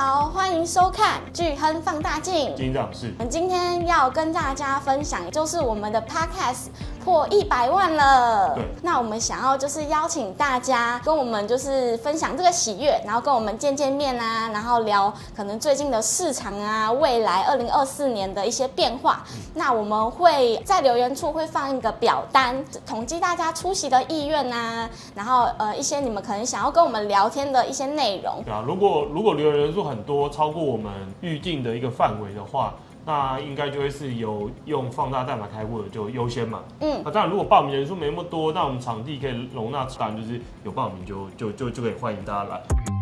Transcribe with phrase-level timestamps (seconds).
[0.00, 2.54] 好，欢迎收看巨亨放大镜。
[2.54, 3.12] 金长是。
[3.18, 6.66] 我们今天要跟大家分享，就是我们的 Podcast
[7.08, 8.54] 破一百万了。
[8.54, 8.62] 对。
[8.82, 19.24] 那我们想要就是邀请大家跟我们就是分享这个喜悦，然后跟我们见见面啊，然后聊可能最近的市场啊，未来二零二四年的一些变化。
[19.32, 19.40] 嗯。
[19.54, 28.42] 那我们会在留言处会放一个表单，统计大家出席的意愿啊，然后呃一些你们可能想要跟我们聊天的一些内容。
[28.44, 32.74] 对啊，如果如果留言人数很多，超过我们预定的一个范围的话，
[33.08, 36.62] 那应该就会是有用放大代码开户的就优先嘛。
[36.80, 42.97] 嗯，那当然如果报名人数没那么多，那我们场地可以容纳，当然就是有报名就就就就可以欢迎大家来。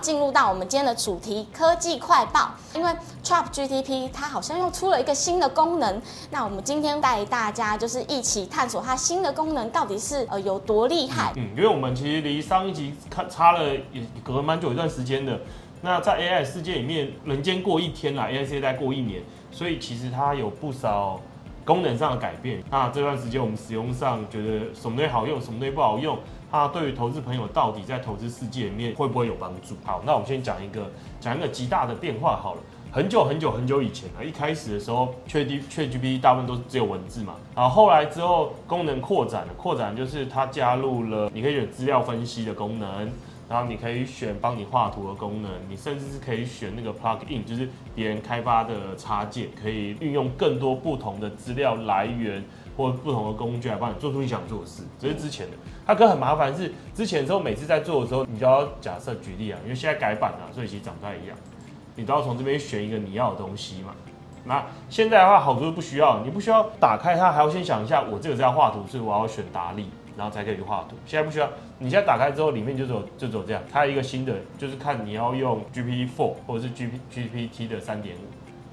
[0.00, 2.90] 进入到我们今天的主题科技快报，因为
[3.22, 6.00] ChatGPT 它好像又出了一个新的功能，
[6.30, 11.32] 那我们今天带大家就是一起探索它新的功能到底是呃有多厉害。
[11.36, 15.38] 嗯，因为我们其实离上一集看差了也隔了蛮久一段时间的，
[15.82, 21.20] 那在 AI 世界里面，人间过一天啦，AI 世界再过一年，所以其实它有不少
[21.64, 22.62] 功能上的改变。
[22.70, 26.18] 那这段时间我们使用上觉得什么东西好用，什么东西不好用。
[26.50, 29.76] 它对于投资朋友到底在投资世界里面会不会有帮助？
[29.84, 32.60] 好，那我们先讲一个讲一个极大的变化好了。
[32.92, 37.36] 很久很久很久以前啊，一开始的时候，ChatGPT 大部分都是只有文字嘛。
[37.54, 43.08] 然后后来之后功能扩展了，扩展就是它加入了你可以选资料分析的功能，
[43.48, 52.42] 然后你可以选帮你画图的功能，你甚至是可以选那个 plug in，就是别人开发的插件，可以运用更多不同的资料来源。
[52.76, 55.56] 或不同的工具来帮你做出你想做的事，这是之前的。
[55.86, 61.36] 它可很麻烦，是之前的时候每次在做的时候，你就要假设举例啊，因为现在改版了，所以其实长不太一样。
[61.96, 63.94] 你都要从这边选一个你要的东西嘛。
[64.44, 70.96] 那现在的话，好多都不需要，你不需要打开它，还要先想一下，我这个是要画图，所以我要选达利，然后才可以画图。
[71.04, 73.62] 现在不需要，你现在打开之后，里面就走就走这样。
[73.70, 78.20] 它有一个新的，就是看你要用 GPT Four 或者是 GPT 的三点五。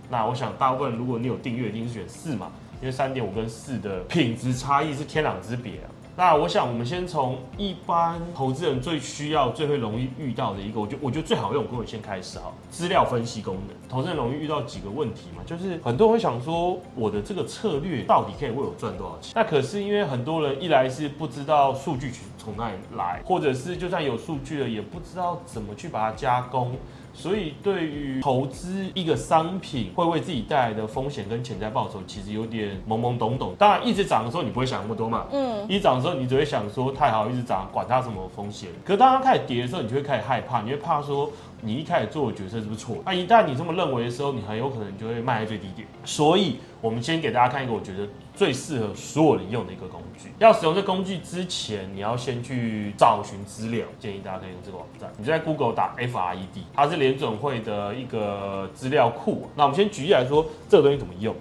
[0.10, 2.50] 那我想大部分如果你有订阅，一定是选四嘛。
[2.82, 5.90] 因为三点五跟四的品质差异是天壤之别啊。
[6.20, 12.52] 那我想我们先从一般投资人最需要、最会容易遇到的一个，我觉得我觉得最好用，跟我先开始哈。
[12.72, 19.34] 资料分析功能，投资人容易遇到几个问题嘛，就是很多人会想说，我的这个策略到底可以为我赚多少钱？
[19.36, 26.76] 那可是因为很多人一来是不知道数据从哪里来，或者是就算有数据了，也不知道怎么去把它加工。
[27.18, 33.56] 所以，对于投资一个商品会为自己带来的风险跟潜在报酬，其实有点懵懵懂懂。
[33.58, 35.26] 当然，一直涨的时候你不会想那么多嘛。
[35.32, 35.66] 嗯。
[35.68, 38.70] 一涨的时候你只会想说太好，一直涨，管它什么风险。
[38.86, 42.98] 可是当它开始跌的时候，你就会开始害怕，你会怕说你一开始做的决策是不是错？
[43.04, 45.88] 那一旦你这么认为的时候，你很有可能就会卖在最低点。
[46.06, 50.32] 所以，我们先给大家看一个我觉得最适合所有人用的一个工具。
[50.40, 55.12] 要使用这工具之前，你要先去找寻资料，建议大家可以用这个网站。
[55.18, 59.50] 你就在 Google 打 FRED，它是联准会的一个资料库。
[59.54, 61.36] 那我们先举例来说，这个东西怎么用？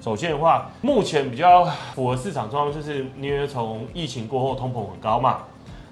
[0.00, 5.38] 首先的话，目前比较符合市场状况，就是因为从疫情过后，通膨很高嘛。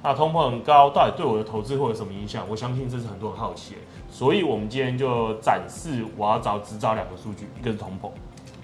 [0.02, 2.46] 那通膨很高，到底对我的投资会有什么影响？
[2.48, 3.74] 我相信这是很多人好奇。
[4.10, 8.10] 所以我们今天就展示，我要找只找两个数据，一个是通膨，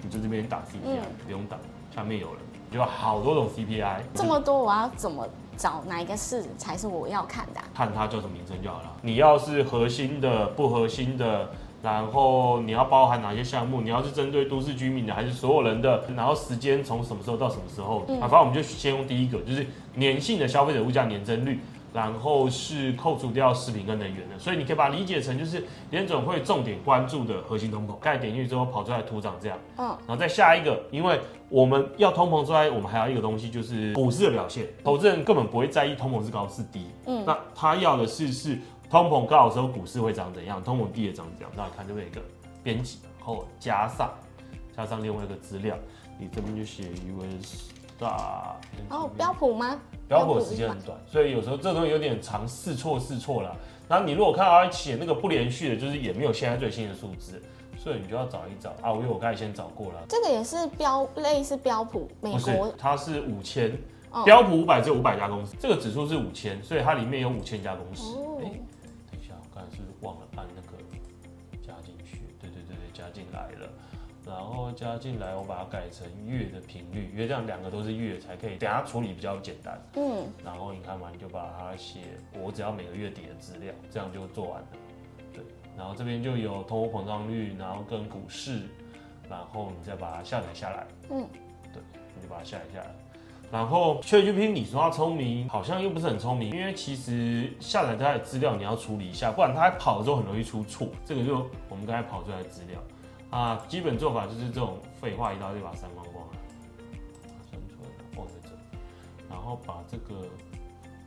[0.07, 1.57] 你就这边打 CPI，不用打，
[1.93, 2.39] 下面有了。
[2.71, 7.65] 有好多种 CPI，这么多，我要怎么找哪一个是才是我要看的啊？
[7.73, 8.93] 看它叫什么名称就好了。
[9.01, 11.49] 你要是核心的、不核心的，
[11.81, 13.81] 然后你要包含哪些项目？
[13.81, 16.03] 你要是针对都市居民的，还是所有人的？
[16.15, 18.03] 然后时间从什么时候到什么时候？
[18.07, 19.65] 嗯，反正我们就先用第一个，就是
[19.99, 21.59] 粘性的消费者物价年增率。
[21.93, 27.95] 然后是扣除掉食品跟能源的，所以你可以把它理解成就是联总会重点关注的核心通膨。
[27.99, 34.67] 刚才点进去之后跑出来图长这样，嗯，然后再下一个，因为我们要通膨之外，我们还要一个东西就是股市的表现。
[34.83, 38.59] 投资人根本不会在意通膨是高是低，嗯，那他要的是是
[38.89, 41.51] 通膨高的时候股市会涨怎样，通膨低也涨怎样。
[41.55, 42.21] 那你看这边一个
[42.61, 44.13] 编辑，然后加上
[44.75, 45.75] 加上另外一个资料，
[46.19, 47.76] 你这边就写 US。
[47.97, 48.55] 大
[48.89, 49.79] 哦，标普吗？
[50.07, 53.55] 标普的时间很短，所以有时候这东西有点常试错试错了。
[53.89, 57.41] 然后你如果看到他写那个不连续的，就是也没有现在最新的数字，
[57.77, 58.91] 所以你就要找一找啊。
[58.91, 63.77] 因为我刚才先找过了，这个也是标类似标普美国，是，它是五千，
[64.23, 68.15] 标普五百只有五百家公司，这个指数是五千，所以它里面有五千家公司。
[68.15, 68.51] 哎、哦，等
[74.27, 79.81] 然后加进来，我把它改成月的频率，因为这样两个都是月才可以，等下处理比较简单。
[79.95, 82.01] 嗯，然后你看完你就把它写，
[82.33, 84.67] 我只要每个月底的资料，这样就做完了。
[85.33, 85.41] 对，
[85.77, 88.63] 然后这边就有通货膨胀率，然后跟股市，
[89.29, 90.85] 然后你再把它下载下来。
[91.09, 91.25] 嗯，
[91.73, 91.81] 对，
[92.15, 92.93] 你就把它下载下来。
[93.49, 100.89] 然后 ChatGPT 你说它聪明，好像又不是很聪明，因为其实下载它的资料你要处理一下，不然它跑的时候很容易出错。
[101.05, 102.77] 这个就我们刚才跑出来的资料
[103.29, 106.33] 啊，基本做法就是这种废话一刀就把它删光光了，
[107.51, 108.49] 删出来放在这，
[109.29, 110.21] 然后把这个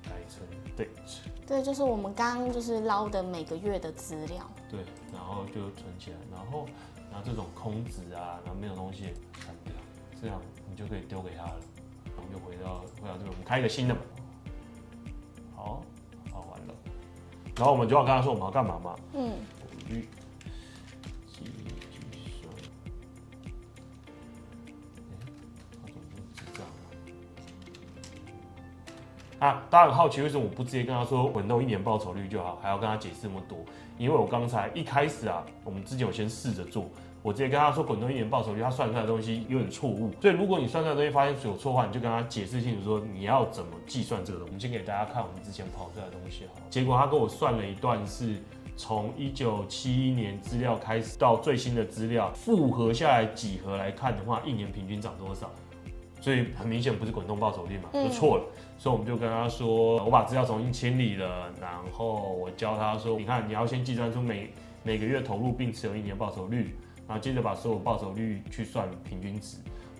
[0.03, 0.47] 改成
[0.77, 1.21] date。
[1.47, 4.49] 对，就是我们刚刚就是捞的每个月的资料。
[4.71, 4.81] 对，
[5.13, 6.67] 然后就存起来，然后
[7.11, 9.73] 拿这种空值啊，然后没有东西删掉，
[10.21, 11.57] 这样你就可以丢给他了。
[12.17, 14.01] 我们就回到回到这边，我们开一个新的嘛。
[15.57, 15.83] 好，
[16.31, 16.75] 好完了。
[17.57, 18.97] 然后我们就要跟他说我们要干嘛嘛？
[19.15, 19.33] 嗯。
[29.41, 29.63] 啊？
[29.69, 33.59] 大家很好奇为什么我不直接跟他说滚动一年报酬率就好，还要跟他解释那么多？
[33.99, 36.85] 因为我刚才一开始啊，我们之前有先试着做。
[37.23, 44.51] 我直接跟他说滚动一年报酬率，他算出来的东西有点错误，所以如果你算出来的东西发现有错的话，你就跟他解释清楚说你要怎么计算这个东西。
[44.51, 48.37] 我们先给大家看我们之前跑出来的东西哈，结果他跟我算了一段是
[48.75, 55.51] 从一九七一年资料开始到最新的资料复合下来几何来看的话，一年平均涨多少？
[56.21, 58.45] 所以很明显不是滚动报酬率嘛，就错了。
[58.79, 64.53] 所以我们就跟他说，我把资料重新清理了，然后我教他说，你看你要先计算出每
[64.83, 66.77] 每个月投入并持有一年报酬率。
[67.09, 69.57] 然后接着把所有报酬率去算平均值，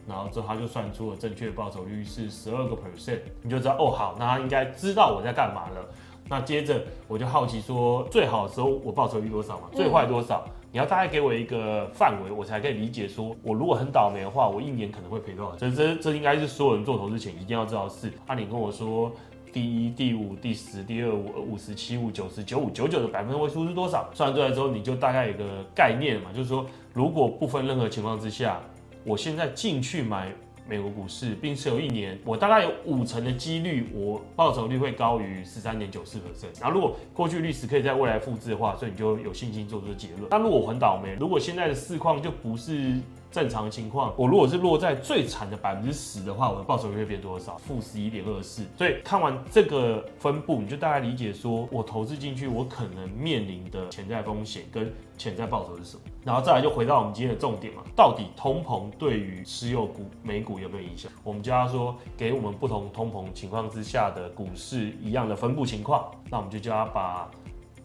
[0.07, 5.89] 然后之后他就算出了正确报酬率是十二个 percent，你就知道哦，好，那他应该知道我在干嘛了。
[6.29, 9.69] 那接着我就好奇说，最好的时候我报酬率多少嘛？
[9.73, 10.47] 最坏多少？
[10.73, 15.57] 你要大概给我一个范围，我才可以理解说，我如果很倒霉的话，我一年可能会赔多少？
[15.57, 18.13] 这这这应该是所有人做投资前一定要知道的事。
[18.27, 19.13] 那你跟我说。
[19.53, 24.09] 第一、第五、第十、第二五、五十七五、九十九五、九九的百分位数是多少？
[24.15, 25.45] 算出来之后，你就大概有个
[25.75, 28.61] 概念嘛，就是说，如果不分任何情况之下，
[29.03, 30.33] 我现在进去买
[30.71, 36.61] 美国股市，并持有一年，我大概有五成的几率，我报酬率会高于十三点九四 percent。
[36.61, 40.29] 然后，如果过去历史可以在未来复制的话，所以你就有信心做出结论。
[40.31, 43.01] 那如果我很倒霉，如果现在的市况就不是。
[43.31, 47.57] 正常情况，我如果是落在最惨的百分之十的话，我的报酬率会变多少？
[47.59, 48.65] 负十一点二四。
[48.77, 56.03] 所以看完这个分布，你就大概理解说，我投资进去，我可能面临的潜在风险跟潜在报酬是什么。
[56.25, 61.11] 然后再来就回到我们今天的重点嘛，到底通膨对于持有股美股有没有影响？
[61.23, 67.31] 我们就要说，给我们不同通膨情况之下的股市一样的分布情况，那我们就叫他把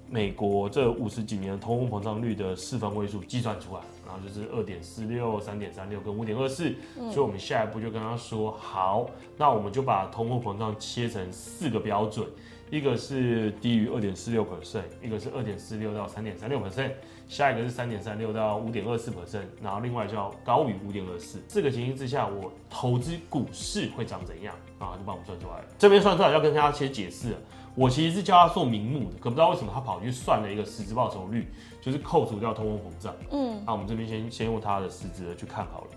[0.10, 3.82] 美国这五十几年的通货膨胀率的四分位数计算出来。
[4.06, 6.72] 然后就是二点四六、三点三六跟五点二四，
[7.12, 12.24] 所以我们下一步就跟他说好，那我们就把通货膨胀切成四个标准，
[12.70, 16.92] 一个是低于二点四六 percent，一个是二点四六到三点三六 percent，
[17.28, 21.42] 下一个是三点三六到五点二四 percent，然后另外就要高于五点二四。
[21.48, 24.94] 四个情形之下，我投资股市会长怎样啊？
[24.96, 25.66] 就帮我们算出来了。
[25.80, 27.38] 这边算出来要跟大家先解释了。
[27.76, 31.48] 我其实是叫他做名目的，可不知道为什么他跑去算了一个实质报酬率，
[31.82, 33.14] 就是扣除掉通货膨胀。
[33.32, 35.88] 嗯，那我们这边先先用他的实质的去看好了，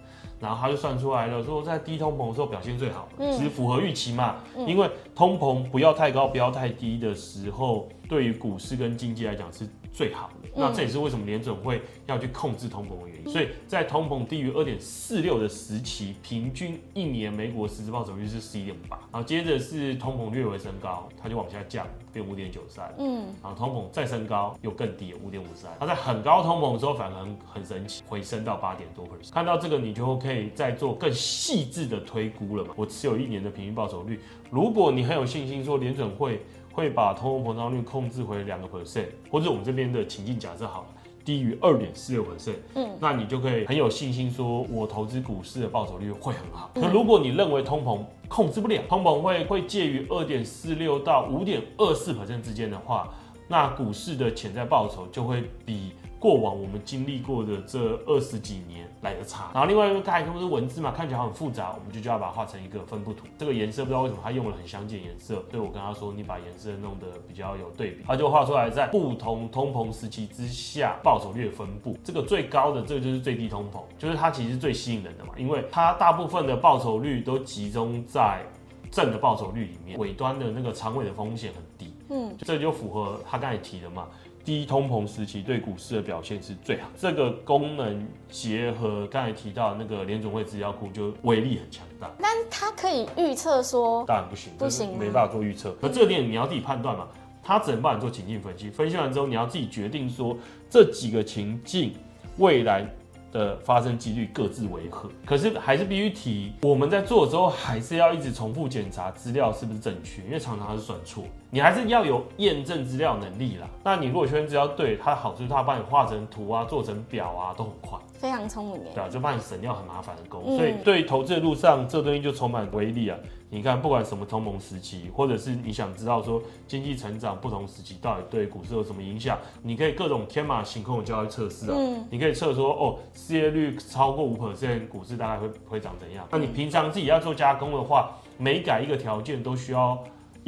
[0.41, 4.37] 然后他就算出来了，说在低通膨的时候表现最好，其实符合预期嘛。
[4.67, 10.49] 因为通膨不要太高，不要太低的时候，对于股市跟经济来讲是最好的。
[10.55, 13.33] 那这也是为什么联准会要去控制通膨的原因。
[13.33, 21.87] 所以在通膨低于二点四六的时期，平均一年美国实质报酬率是十一点八，然后接着是通膨略微升高，它就往下降，
[22.19, 22.93] 变五点九三。
[22.99, 25.71] 嗯，然后通膨再升高又更低，五点五三。
[25.79, 29.33] 它在很高通膨的时候反而很很神奇，回升到八点多 percent。
[29.33, 32.75] 看到这个，你就可以再做更细致的推估了嘛。
[32.77, 34.21] 我持有一年的平均报酬率，
[34.51, 36.43] 如果你很有信心说联准会。
[36.71, 40.87] 会把通货膨胀率控制回两个 percent，或者我们这边的情境假设好
[41.29, 46.71] 低于二点四六 percent，嗯，那你就可以很有信心说，我投资股市的报酬率会很好。
[46.75, 53.13] 可如果你认为通膨控制不了，通膨会会介于二点四六到五点二四 percent 之间的话，
[53.47, 55.93] 那股市的潜在报酬就会比。
[56.19, 63.27] 过往我们经历过的这二十几年来的差，然后另外一个概念是文字嘛，看起来很复杂，我们就就要把它画成一个分布图。
[63.39, 71.97] 这个颜色不知道为什么他用了很相近的颜色，所以我跟他说，你把颜色弄得比较有对比，他就画出来在不同通膨时期之下报酬率的分布。
[72.03, 78.45] 这个最高的这个就是最低通膨，就是它其实最吸引人的嘛，因为它大部分的报酬率都集中在
[78.91, 81.95] 正的报酬率里面，尾端的那个长尾的风险很低。
[82.11, 84.09] 嗯，这就符合他刚才提的嘛。
[84.49, 92.11] 低通膨时期对股市的表现是最好，这个功能结合刚才提到的那个联总会资料库，就威力很强大。
[92.19, 95.71] 那它可以预测说，当然不行，不行，没办法做预测。
[95.83, 97.07] 可这点你要自己判断嘛，
[97.43, 100.35] 它只能帮你做情境分析，分析完之后你要自己决定说
[100.71, 101.93] 这几个情境
[102.39, 102.87] 未来
[103.31, 105.11] 的发生几率各自为何？
[105.27, 111.25] 可是还是必须提，我们在做的时候还是要一直重复检查资料是不是正确，因为常常它是算错。
[111.51, 113.67] 你还是要有验证资料能力啦。
[113.83, 118.91] 那你如果确认资料对，它的好处是它帮你画成图啊、做成表啊都很快，非常聪明耶。
[118.95, 120.43] 对啊，就帮你省掉很麻烦的工。
[120.47, 123.19] 嗯、所以对投资的路上，这东西就充满威力啊。
[123.51, 131.75] 你看，不管什么同盟时期，或者是你想知道说经济成长不同时期到底对股市有什么影响，你可以各种天马行空的交易测试啊。
[131.75, 136.27] 嗯、你可以测说，哦，失业率超过五 percent，股市大概会会长怎样？
[136.31, 139.99] 那你平常自己要做加工的话，每改一个条件都需要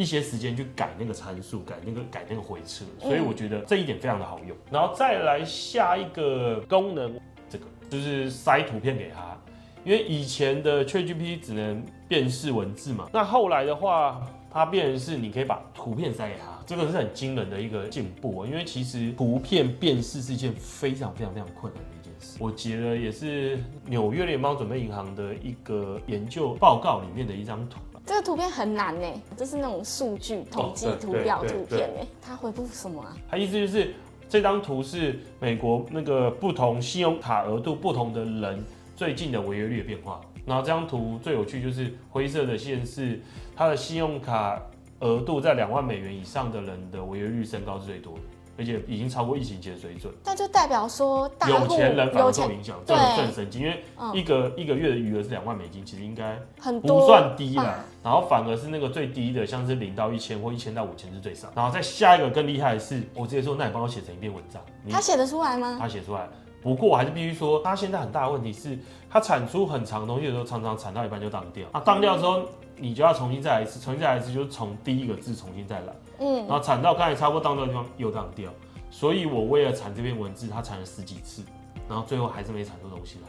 [0.01, 2.87] 一些时间去改那个参数，改那个改那个回车。
[2.99, 4.57] 所以我觉得这一点非常的好用。
[4.71, 9.37] 然后再来下一个功能，这个就是塞图片给他。
[9.85, 18.47] 因为以前的 ChatGPT 只能辨识文字嘛，那后来的话，它变成是你可以把图片塞给他，这个是很惊人的一个进步。
[18.47, 22.39] 因为其实图片辨识是一件非常非常非常困难的一件事。
[22.41, 27.79] 我截了也是纽约联邦准备银行的一个研究报告里面的一张图。
[28.11, 33.17] 这个图片很难呢，这是那种数据统计图表图片呢，它回复什么啊？
[33.31, 33.95] 它意思就是
[34.29, 38.61] 这张图是美国那个不同信用卡额度不同的人。
[38.97, 43.21] 最近的违约率的变化，然后这张图最有趣就是灰色的线是
[43.55, 44.61] 它的信用卡
[44.99, 48.21] 额度在两万美元以上的人的违约率升高是最多的，
[48.61, 50.13] 而且已经超过疫情前的水准。
[50.23, 56.39] 那就代表说大有钱人反而受影响，这很很神奇，因为一个、嗯、一个月的余额是两万美金，其实应该
[56.83, 61.49] 不算低了，然后反而是那个最低的，像是零到一千或一千到五千是最少。
[61.55, 65.79] 然后再下一个更厉害的是，我直接说，那你帮我写成一篇文章，他写得出来吗？
[65.81, 66.29] 他写出来。
[66.63, 71.67] 不过我还是必须说，它现在很大的问题是，它产出很长的东西的时候，常常产到一半就当掉。
[71.73, 72.43] 那当掉之后，
[72.81, 75.93] 你就要重新再来一次，重新再来一次，就是从第一个字重新再来。
[76.19, 78.51] 嗯，然后铲到刚才差不多当掉的地方又当掉。
[78.91, 81.43] 所以我为了铲这篇文字，它铲了十几次，
[81.89, 83.29] 然后最后还是没铲出东西来。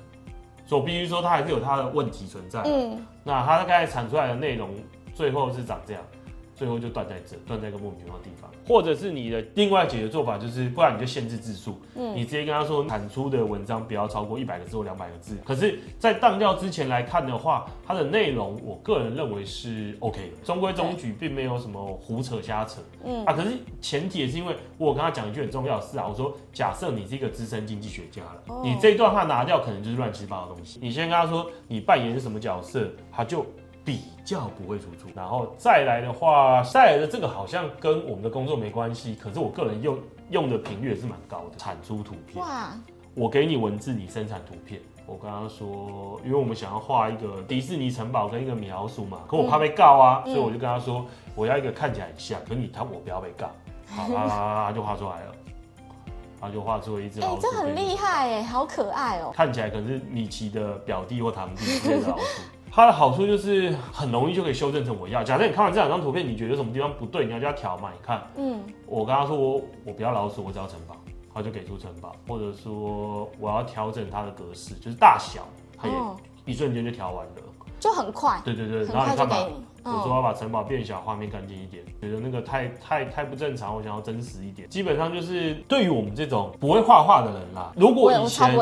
[0.66, 2.62] 所以我必须说，它还是有它的问题存在。
[2.66, 4.70] 嗯，那它刚才铲出来的内容，
[5.14, 6.02] 最后是长这样。
[6.62, 15.36] 最后就断在这，断在一个莫名其妙的地方，或者是你的另外解决做法就是，不然你就限制字数，嗯，你直接跟他说产出的文章不要超过一百个字或两百个字。
[15.44, 23.34] 可是，在当掉之前来看的话，它的内容我个人认为是 OK 的，中规中矩，并没有什么胡扯瞎扯，嗯啊。
[23.34, 30.78] 可是前提也是因为我跟他讲一句很重要的事啊，我说假设你是一个资深经济学家了，哦、你这一段话拿掉，可能就是乱七八糟的东西。
[30.80, 33.44] 你先跟他说你扮演是什么角色，他就。
[33.84, 39.98] 比较不会出错，然后再来的话，再来的这个好像跟我们的工作没关系，可是我个人用
[40.30, 41.58] 用的频率也是蛮高的。
[41.58, 42.72] 产出图片，哇！
[43.16, 44.80] 我给你文字，你生产图片。
[45.08, 53.50] 我刚刚说，因为我们想要画一个迪士尼城堡跟一个米老鼠嘛，可我怕被告啊，嗯、所以我就跟他说，我要一个看起来很像，可是你他我不要被告，
[53.88, 55.36] 好啦啦啦，就画出来了，
[56.40, 57.34] 他就画出了一只老鼠。
[57.36, 62.42] 哎、欸，这很厉害哎，好可爱哦、喔，看起来可能是米奇的表弟或堂弟之类的老鼠。
[62.74, 65.22] 它的好处就是很容易就可以修正成我要。
[65.22, 67.92] 假设你看完这两张图片，你觉得有什么地方不对，你要叫他调嘛？
[67.92, 70.96] 你看，嗯，我跟他说我我不要老鼠，我只要城堡，
[71.34, 72.16] 他就给出城堡。
[72.28, 75.42] 或者说我要调整它的格式，就是大小，
[75.78, 75.94] 他也
[76.46, 77.32] 一瞬间就调完了，
[77.78, 78.42] 就很快。
[78.46, 79.48] 对对对，然后你看吧。
[79.84, 84.70] 我说要把城堡变小，画面干净一点，觉得那个太太太不正常，我想要真实一点。
[84.70, 88.56] 基本上就是对于我们这种不会画画的人啦，如果以前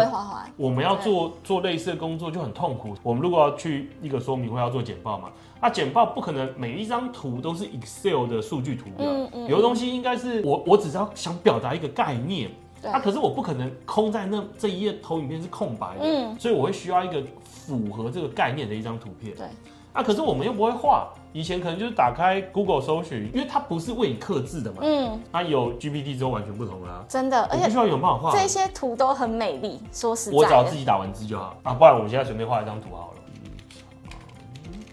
[0.55, 2.95] 我们要做做类似的工作就很痛苦。
[3.03, 5.29] 我们如果要去一个说明会要做简报嘛，
[5.61, 9.05] 那简报不可能每一张图都是 Excel 的数据图表，
[9.47, 12.49] 有的东西应该是我我只是要想表达一个概念，
[12.81, 19.35] 那可是我不可能空在那这一页投影片是空白的，所以我会需要一个符合这个概念的一张图片。
[19.35, 19.47] 对。
[19.93, 24.77] 啊，可是我们又不会画，以前可能就是打开 Google 搜寻，因为它不是为你刻字的嘛。
[24.81, 25.19] 嗯。
[25.31, 27.05] 它有 GPT 之后完全不同了、啊。
[27.09, 28.31] 真的，而且不需要有办法画。
[28.31, 30.37] 这些图都很美丽，说实在的。
[30.37, 33.13] 我只要自己打文字就好啊，不然我们现在随便画一张图好了。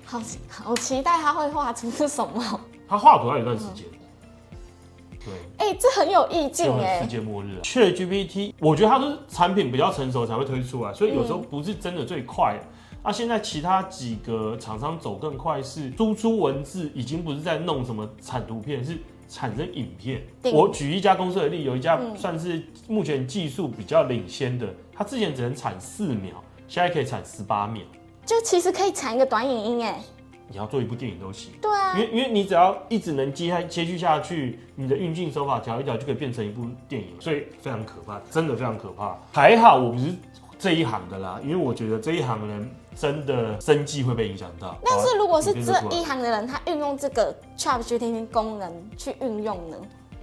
[0.04, 2.60] 好，好期待他会画出是什么。
[2.88, 3.84] 他画图要有一段时间。
[5.10, 5.34] 嗯、对。
[5.58, 7.02] 哎、欸，这很有意境哎。
[7.02, 7.60] 世界末日、啊。
[7.62, 12.56] ChatGPT，我觉得它都是产品比较成熟才会推出来，所以有时候不是真的最快。
[12.58, 18.98] 那、啊、现在其他几个厂商走更快，是输出文字，已经不是在弄什么产图片，是
[19.28, 20.20] 产生影片。
[20.52, 27.84] 我举一家公司的例，有一家算是目前技术比较领先的，它之前只能产四秒，现在可以产十八秒，
[28.25, 30.00] 就其实可以产一个短影音哎。
[30.48, 31.52] 你要做一部电影都行。
[31.62, 39.16] 对啊，因为因为你只要一直能接接续下去，你的运镜手法调一调就可以变成一部电影，所以非常可怕，真的非常可怕。
[39.32, 40.12] 还好我不是
[40.58, 42.68] 这一行的啦，因为我觉得这一行的人。
[42.96, 44.76] 真的生计会被影响到。
[44.82, 49.76] 但是如果是这一行的人，他运用这个 ChatGPT 功能去运用呢？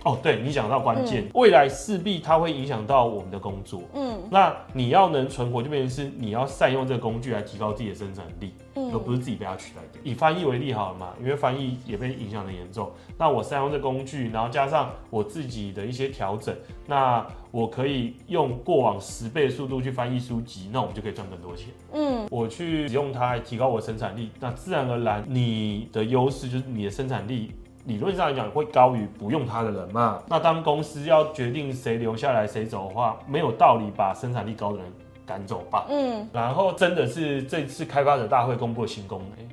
[0.03, 3.81] 哦，对你讲到关键，嗯、未来势必它会影响到我们的工作。
[3.93, 10.01] 嗯，那你要能存活，就变成是你要善用这个工具来提高自己的生产力，嗯、而不是自己被它取代掉。
[10.03, 12.91] 以翻译为例好了嘛，因为翻译也被影响的严重。
[13.17, 16.53] 那我善用这个工具，然后加上我自己的一些调整，
[16.85, 21.69] 那我可以用过往十倍的速度去翻译书籍，那我们就可以赚更多钱。
[21.93, 27.51] 嗯，我去使用它来提高我的生产力，那自然而然你的优势就是你的生产力。
[27.85, 30.23] 理论上来讲，会高于不用它的人嘛？
[30.29, 34.87] 那当公司要决定谁留下来谁走的话，没有道理把生产力高的人
[35.25, 35.85] 赶走吧？
[35.89, 36.25] 嗯。
[36.31, 39.47] 然后真的是这次开发者大会公布的新功能，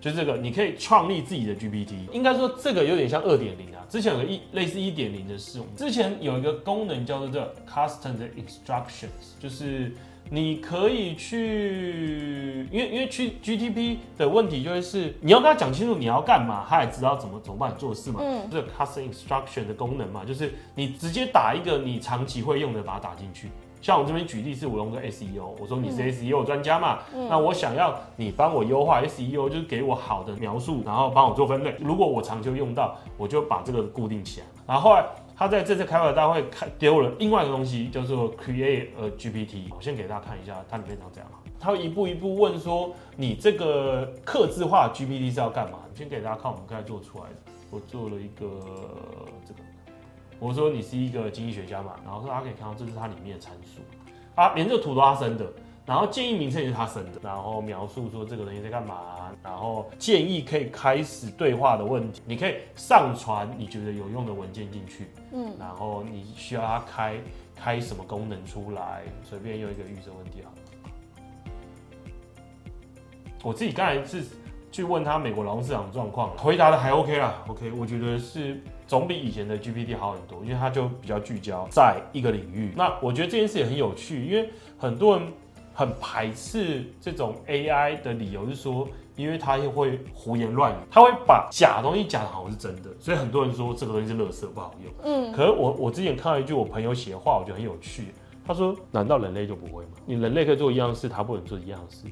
[0.00, 2.10] 就这个，你可以创立自己的 GPT。
[2.12, 3.84] 应该说这个有点像二点零啊。
[3.88, 9.92] 之前有个一类似一点零的事，之前有一个功能叫做这 Custom Instructions，就是。
[10.32, 18.20] 你可以去，因为因为去 GTP 的问题就会是，你要跟他讲清楚你要干嘛，他也知道怎么怎么帮你做事嘛。
[18.22, 23.48] 嗯，这个 custom instruction 的功能嘛，就是你直接打一个你长期会用的，把它打进去。
[23.82, 31.74] 像我这边举例是，我用个 SEO，我说你是 SEO 专家嘛，嗯、那我想要你帮我优化 SEO，就是给我好的描述，然后帮我做分类。
[31.80, 34.46] 如果我长期用到，我就把这个固定起来。
[34.64, 35.04] 然后后来。
[35.40, 39.74] 他在这次开发者大会开丢了另外一个东西，叫做 Create a GPT。
[39.74, 41.32] 我先给大家看一下它里面长怎样。
[41.58, 45.78] 他会一步一步问说，你这个刻字化 GPT 是要干嘛？
[45.94, 47.36] 先给大家看我们刚才做出来的。
[47.70, 48.60] 我做了一个
[49.46, 49.60] 这个，
[50.38, 53.80] 我说你是一个经济学家嘛，然后大家可以看到这是它里面的参数
[54.34, 55.50] 啊，连这个图都他生的。
[55.90, 67.16] 然后建议名称也是他生的，然后描述说这个东西在干嘛，然后建议可以开始对话的问题，你可以上传你觉得有用的文件进去，嗯，然后你需要它开
[67.56, 70.46] 开什么功能出来，随便用一个预设问题啊。
[73.42, 74.22] 我自己刚才是
[74.70, 82.72] 去问他美国劳动市场状况，回答的还 OK 啦，OK，我觉得是总比以前的 GPT 好很多，因为它就比较聚焦在一个领域。
[82.76, 85.26] 那我觉得这件事也很有趣，因为很多人。
[85.80, 94.92] 很排斥这种 AI 的理由是说，因为它又会胡言乱语，它会把假东西讲的好像是真的，所以很多人说这个东西是垃圾不好用。
[95.02, 98.08] 嗯，可是我我之前看到一句我朋友写的话，我觉得很有趣。
[98.46, 99.92] 他说：“难道人类就不会吗？
[100.04, 102.08] 你人类可以做一样事，他不能做一样事，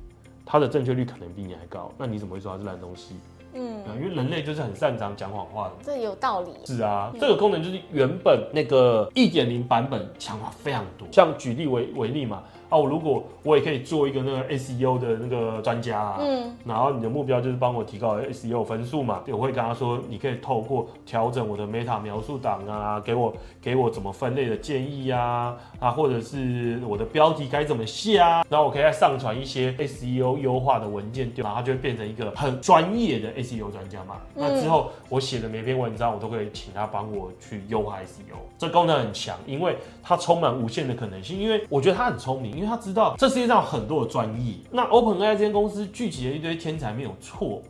[0.46, 3.16] 他的正确率可能比你还高，那你怎么会说它是烂东西？”
[3.52, 5.72] 嗯，因为人类就是很擅长讲谎话的。
[5.82, 6.52] 这有道理。
[6.64, 11.06] 是啊，这个功能就是原本那个一点零版本强化非常多。
[11.12, 12.42] 像举例为为例嘛。
[12.70, 34.16] 哦，如果我也可以做一个那个 SEO 的那个专家啊，嗯，然后你的目标就是帮我提高 SEO 分数嘛，我会跟他说，你可以透过调整我的 Meta 描述档啊，给我给我怎么分类的建议啊，啊，或者是我的标题该怎么下啊，然后我可以再上传一些 SEO 优化的文件，然后它就会变成一个很专业的 SEO 专家嘛。
[34.34, 42.57] 嗯、那之后我写的每篇文章，我都可以请他帮我去优化 SEO，这功能很强，因为它充满无限的可能性，因为我觉得他很聪明。
[42.58, 47.62] 因为他知道这世界上有很多的专业，那 OpenAI 这间公司聚集了一堆天才没有错，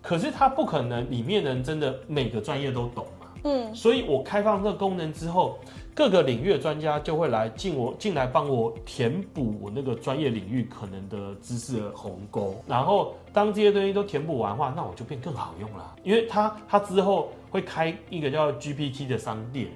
[0.00, 3.26] 可是他不可能里面的人真的每个专业都懂嘛。
[3.44, 5.58] 嗯，所以我开放这个功能之后，
[5.94, 12.56] 各个领域的专家就会来进我进来帮我填补我那个专业领域可能的知识的鸿沟。
[12.66, 19.68] 然后当这些东西都填补完的话，那我就变更好用了，因为他他之后会开一个叫 GPT 的商店。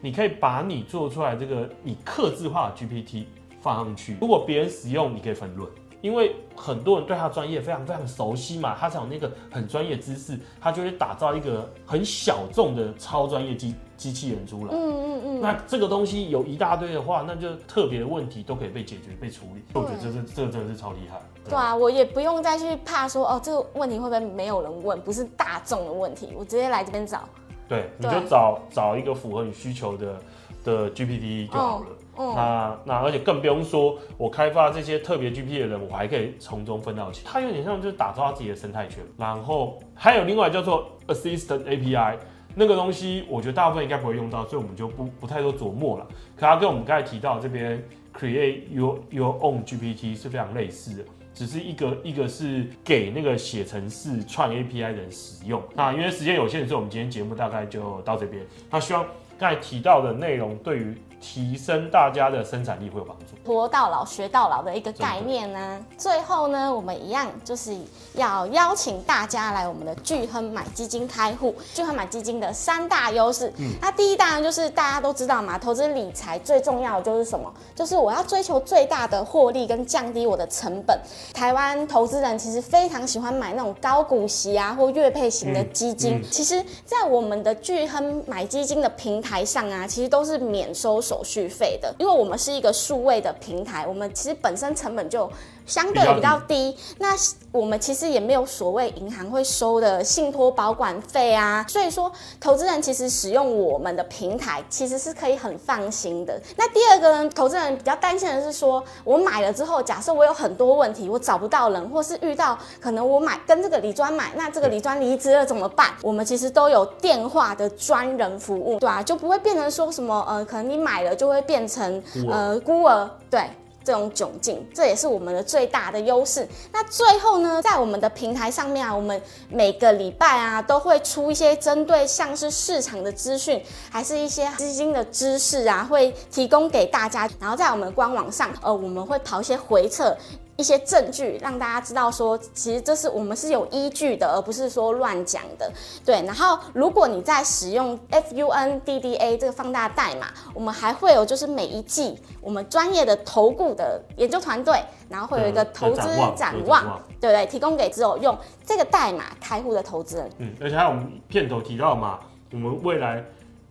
[0.00, 3.24] 你可以把你做出来这个你客制化的 GPT
[3.64, 5.66] 放上去，如果别人使用，你可以分论，
[6.02, 14.74] 因为很多人对他专业非常非常熟悉嘛，他才有那个很专业知识，他就会打造一个很小众的超专业机机器人出来。
[14.74, 15.40] 嗯嗯嗯。
[15.40, 19.62] 那这个东西有一大堆的话，那就特别的问题都可以被解决、被处理。
[19.72, 21.18] 我觉得这是这个真的是超厉害。
[21.48, 25.00] 对，啊，我也不用再去怕说哦，这个问题会不会没有人问？
[25.00, 27.26] 不是大众的问题，我直接来这边找。
[27.66, 30.20] 对，你就找找一个符合你需求的
[30.64, 31.86] 的 GPT 就好了。
[32.16, 37.24] 哦、那那而且更不用说，我开发这些特别 GPT 的人，我还可以从中分到钱。
[37.26, 39.02] 它有点像就是打造他自己的生态圈。
[39.18, 42.16] 然后还有另外叫做 Assistant API
[42.54, 46.06] 那个东西，我觉得大部分应该不会用到，所以我们就不不太多琢磨了。
[46.36, 47.82] 可它跟我们刚才提到这边
[48.16, 51.04] Create Your Your Own GPT 是非常类似的。
[51.34, 55.60] 只是一个一个是给那个写程式串 API 的人使用。
[55.74, 58.40] 那因为时间有限，所以我们今天节目大概就到这边。
[58.70, 59.04] 那希望
[59.38, 63.50] 刚才提到的内容对于提升大家的生产力会有帮助。
[63.50, 65.80] 活到老学到老的一个概念呢、啊。
[65.96, 67.74] 最后呢，我们一样就是
[68.12, 71.54] 要邀请大家来我们的巨亨买基金开户。
[71.72, 77.50] 巨亨买基金的三大优势，嗯，那第一当然就是大家都知道嘛，投资理财最重要的就是什么？
[77.74, 80.98] 就是我要追求最大的获利跟降低我的成本。
[81.32, 86.16] 台湾投资人其实非常喜欢买那种高股息啊或月配型的基金。
[86.16, 95.30] 嗯嗯、其实，在我们的巨亨买基金的平台上啊，其实都是免收手手续费的，因为我们是一个数位的平台，我们其实本身成本就
[95.66, 96.76] 相对比较低。
[96.98, 97.14] 那
[97.52, 106.40] 我们其实也没有所谓银行会收的信托保管费啊，所以说投资人其实使用我们的平台其实是可以很放心的。
[106.56, 115.90] 那第二个呢，投资人比较担心的是说，我买了之后，假设我有很多问题，我找不到人，或是遇到可能我买跟这个李专买，那这个李专离职了怎么办？
[116.02, 123.48] 我们其实都有电话的专人服务，对啊，就不会变成说什么呃，可能你买了就会变成呃孤儿，对。
[123.84, 126.48] 这种窘境，这也是我们的最大的优势。
[126.72, 137.28] 那最后呢，在我们的平台上面啊，我们每个礼拜啊都会出一些针对像是市场的资讯，还是一些基金的知识啊，会提供给大家。
[137.38, 140.16] 然后在我们官网上，呃，我们会跑一些回测。
[140.56, 145.70] 一些证据让大家知道说，其实这是我们是有依据的，而不是说乱讲的。
[146.04, 156.02] 对，然后如果你在使用 FUNDDA 这个放大代码，我们还会有就是每一季我们专业的投顾的研究团队，然后会有一个投资
[156.36, 160.30] 展望，对不对，提供给只有用这个代码开户的投资人。
[160.38, 162.20] 嗯，而且还有我们片头提到嘛，
[162.52, 163.24] 我们未来。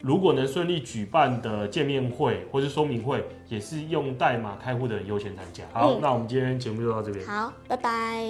[0.05, 5.63] 如果能顺利举办的见面会或是说明会，也是用代码开户的优先参加。
[5.71, 7.25] 好，嗯、那我们今天节目就到这边。
[7.25, 8.21] 好，拜拜。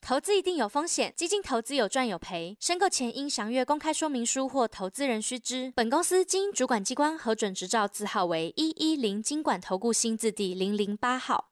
[0.00, 5.72] 投资一定有风险，基金投资有赚有赔，申购前应详阅公开说明书或投资人须知。
[5.74, 11.48] 本公司经主管机关核准执照字号为一一零金管投顾新字第零零八号。